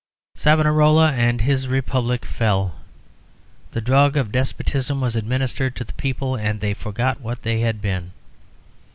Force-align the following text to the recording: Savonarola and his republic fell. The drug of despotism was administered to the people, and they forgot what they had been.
Savonarola 0.35 1.11
and 1.11 1.41
his 1.41 1.67
republic 1.67 2.25
fell. 2.25 2.73
The 3.69 3.81
drug 3.81 4.17
of 4.17 4.31
despotism 4.31 4.99
was 4.99 5.15
administered 5.15 5.75
to 5.75 5.83
the 5.83 5.93
people, 5.93 6.35
and 6.35 6.59
they 6.59 6.73
forgot 6.73 7.21
what 7.21 7.43
they 7.43 7.59
had 7.59 7.83
been. 7.83 8.11